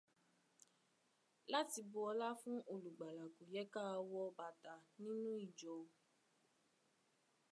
Láti 1.53 1.79
bú 1.91 1.99
ọlá 2.11 2.29
fún 2.41 2.57
olùgbàlà, 2.73 3.25
kò 3.35 3.43
yẹ 3.53 3.63
ká 3.73 3.83
wọ 4.11 4.21
bàtà 4.37 4.73
níjú 5.01 5.31
ìjọ 5.47 5.75